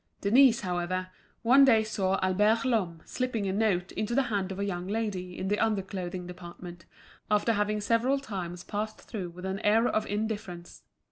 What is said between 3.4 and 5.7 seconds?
a note into the hand of a young lady in the